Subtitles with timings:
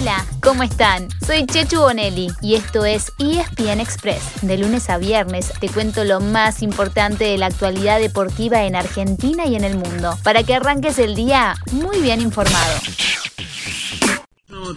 [0.00, 1.08] Hola, ¿cómo están?
[1.26, 4.40] Soy Chechu Bonelli y esto es ESPN Express.
[4.40, 9.44] De lunes a viernes te cuento lo más importante de la actualidad deportiva en Argentina
[9.44, 12.80] y en el mundo, para que arranques el día muy bien informado.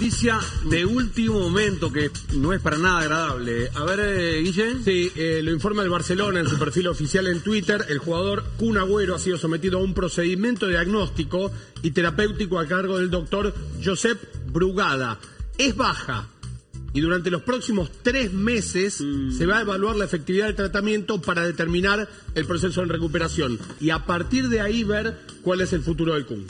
[0.00, 3.68] Noticia de último momento que no es para nada agradable.
[3.74, 4.76] A ver, eh, Guille.
[4.82, 7.84] Sí, eh, lo informa el Barcelona en su perfil oficial en Twitter.
[7.86, 11.52] El jugador Kun Agüero ha sido sometido a un procedimiento diagnóstico
[11.82, 13.52] y terapéutico a cargo del doctor
[13.84, 14.18] Josep
[14.50, 15.18] Brugada.
[15.58, 16.28] Es baja
[16.94, 19.32] y durante los próximos tres meses Mm.
[19.36, 23.90] se va a evaluar la efectividad del tratamiento para determinar el proceso de recuperación y
[23.90, 26.46] a partir de ahí ver cuál es el futuro del Kun.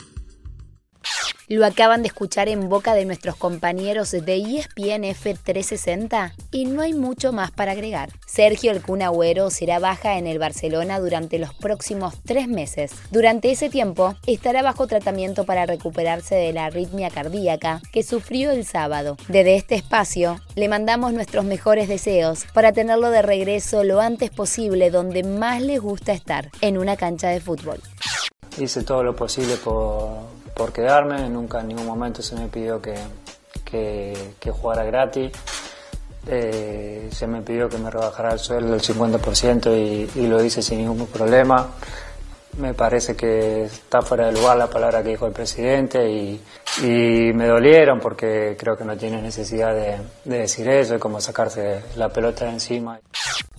[1.51, 6.93] Lo acaban de escuchar en boca de nuestros compañeros de ESPN F360 y no hay
[6.93, 8.09] mucho más para agregar.
[8.25, 8.81] Sergio El
[9.51, 12.93] será baja en el Barcelona durante los próximos tres meses.
[13.11, 18.65] Durante ese tiempo estará bajo tratamiento para recuperarse de la arritmia cardíaca que sufrió el
[18.65, 19.17] sábado.
[19.27, 24.89] Desde este espacio le mandamos nuestros mejores deseos para tenerlo de regreso lo antes posible
[24.89, 27.81] donde más les gusta estar, en una cancha de fútbol.
[28.57, 32.93] hice todo lo posible por, por quedarme, nunca en ningún momento se me pidió que,
[33.65, 35.31] que, jugara gratis.
[36.27, 40.61] Eh, se me pidió que me rebajara el sueldo del 50% y, y lo hice
[40.61, 41.67] sin ningún problema.
[42.59, 46.39] Me parece que está fuera de lugar la palabra que dijo el presidente y,
[46.83, 51.19] y me dolieron porque creo que no tiene necesidad de, de decir eso, es como
[51.19, 52.99] sacarse la pelota de encima.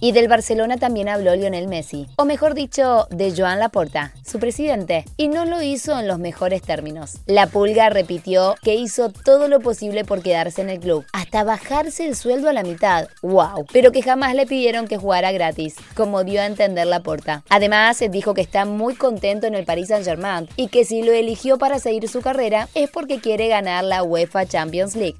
[0.05, 5.05] Y del Barcelona también habló Lionel Messi, o mejor dicho, de Joan Laporta, su presidente,
[5.17, 7.19] y no lo hizo en los mejores términos.
[7.27, 12.05] La Pulga repitió que hizo todo lo posible por quedarse en el club, hasta bajarse
[12.05, 16.25] el sueldo a la mitad, wow, pero que jamás le pidieron que jugara gratis, como
[16.25, 17.45] dio a entender Laporta.
[17.49, 21.59] Además, dijo que está muy contento en el Paris Saint-Germain y que si lo eligió
[21.59, 25.17] para seguir su carrera es porque quiere ganar la UEFA Champions League.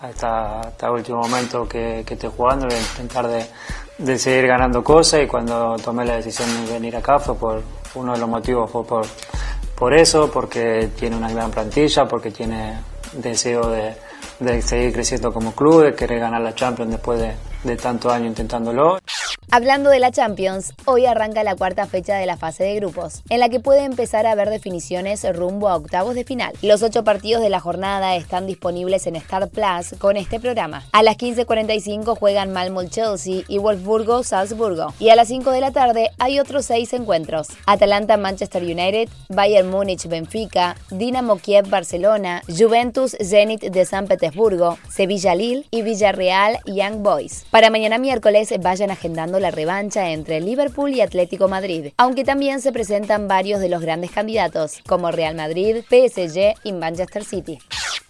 [0.00, 3.46] hasta, el último momento que, que estoy jugando, voy a intentar de,
[3.98, 7.62] de seguir ganando cosas y cuando tomé la decisión de venir acá fue por
[7.94, 9.06] uno de los motivos fue por,
[9.76, 12.80] por eso, porque tiene una gran plantilla, porque tiene
[13.12, 13.94] deseo de,
[14.40, 18.28] de seguir creciendo como club, de querer ganar la Champions después de, de tantos años
[18.28, 18.98] intentándolo.
[19.52, 23.38] Hablando de la Champions, hoy arranca la cuarta fecha de la fase de grupos, en
[23.38, 26.52] la que puede empezar a haber definiciones rumbo a octavos de final.
[26.62, 30.84] Los ocho partidos de la jornada están disponibles en Star Plus con este programa.
[30.90, 34.92] A las 15.45 juegan Malmo Chelsea y Wolfsburgo Salzburgo.
[34.98, 37.46] Y a las 5 de la tarde hay otros seis encuentros.
[37.66, 45.36] Atalanta Manchester United, Bayern Múnich Benfica, Dinamo Kiev Barcelona, Juventus Zenit de San Petersburgo, Sevilla
[45.36, 47.46] Lille y Villarreal Young Boys.
[47.52, 52.72] Para mañana miércoles vayan agendando la revancha entre Liverpool y Atlético Madrid, aunque también se
[52.72, 57.58] presentan varios de los grandes candidatos, como Real Madrid, PSG y Manchester City.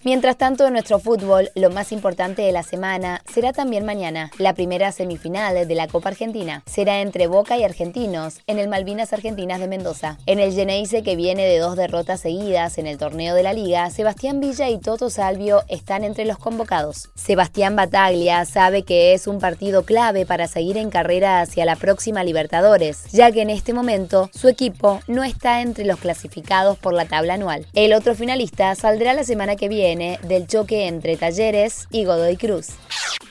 [0.06, 4.30] Mientras tanto, en nuestro fútbol, lo más importante de la semana será también mañana.
[4.38, 9.12] La primera semifinal de la Copa Argentina será entre Boca y Argentinos en el Malvinas
[9.12, 10.16] Argentinas de Mendoza.
[10.26, 13.90] En el Geneise, que viene de dos derrotas seguidas en el torneo de la Liga,
[13.90, 17.08] Sebastián Villa y Toto Salvio están entre los convocados.
[17.16, 22.22] Sebastián Bataglia sabe que es un partido clave para seguir en carrera hacia la próxima
[22.22, 27.06] Libertadores, ya que en este momento su equipo no está entre los clasificados por la
[27.06, 27.66] tabla anual.
[27.72, 32.68] El otro finalista saldrá la semana que viene del choque entre Talleres y Godoy Cruz.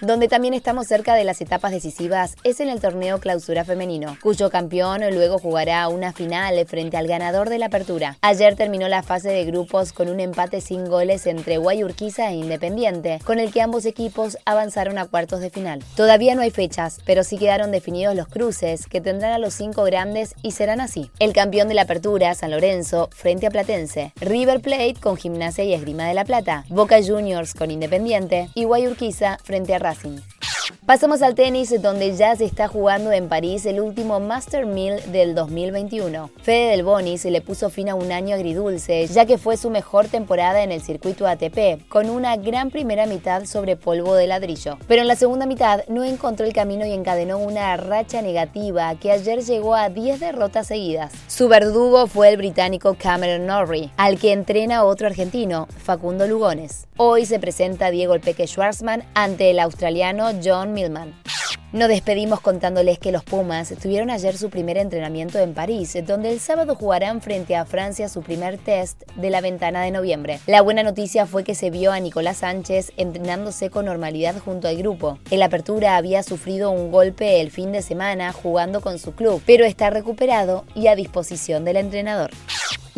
[0.01, 4.49] Donde también estamos cerca de las etapas decisivas es en el torneo clausura femenino, cuyo
[4.49, 8.17] campeón luego jugará una final frente al ganador de la apertura.
[8.21, 13.19] Ayer terminó la fase de grupos con un empate sin goles entre Guayurquiza e Independiente,
[13.25, 15.81] con el que ambos equipos avanzaron a cuartos de final.
[15.95, 19.83] Todavía no hay fechas, pero sí quedaron definidos los cruces, que tendrán a los cinco
[19.83, 21.09] grandes y serán así.
[21.19, 25.73] El campeón de la apertura, San Lorenzo, frente a Platense, River Plate con Gimnasia y
[25.73, 30.34] Esgrima de la Plata, Boca Juniors con Independiente y Guayurquiza frente a Racing.
[30.85, 35.33] Pasamos al tenis, donde ya se está jugando en París el último Master 1000 del
[35.33, 36.29] 2021.
[36.43, 40.05] Fede Del Bonis le puso fin a un año agridulce, ya que fue su mejor
[40.05, 44.77] temporada en el circuito ATP, con una gran primera mitad sobre polvo de ladrillo.
[44.87, 49.11] Pero en la segunda mitad no encontró el camino y encadenó una racha negativa que
[49.11, 51.13] ayer llegó a 10 derrotas seguidas.
[51.25, 56.85] Su verdugo fue el británico Cameron Norrie, al que entrena otro argentino, Facundo Lugones.
[56.97, 61.15] Hoy se presenta Diego El Peque Schwarzman ante el australiano John Millman.
[61.75, 66.39] Nos despedimos contándoles que los Pumas tuvieron ayer su primer entrenamiento en París, donde el
[66.39, 70.39] sábado jugarán frente a Francia su primer test de la ventana de noviembre.
[70.47, 74.77] La buena noticia fue que se vio a Nicolás Sánchez entrenándose con normalidad junto al
[74.77, 75.19] grupo.
[75.31, 79.65] El Apertura había sufrido un golpe el fin de semana jugando con su club, pero
[79.65, 82.31] está recuperado y a disposición del entrenador.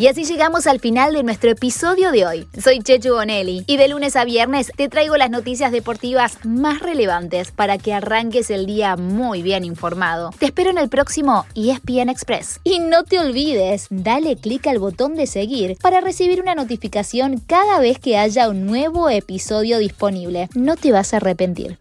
[0.00, 2.46] Y así llegamos al final de nuestro episodio de hoy.
[2.62, 7.50] Soy Chechu Bonelli y de lunes a viernes te traigo las noticias deportivas más relevantes
[7.50, 10.30] para que arranques el día muy bien informado.
[10.38, 12.60] Te espero en el próximo ESPN Express.
[12.62, 17.80] Y no te olvides, dale clic al botón de seguir para recibir una notificación cada
[17.80, 20.48] vez que haya un nuevo episodio disponible.
[20.54, 21.76] No te vas a arrepentir.